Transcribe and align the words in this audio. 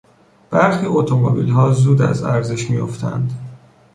برخی 0.49 0.85
اتومبیلها 0.85 1.71
زود 1.71 2.01
از 2.01 2.23
ارزش 2.23 2.69
میافتند. 2.69 3.31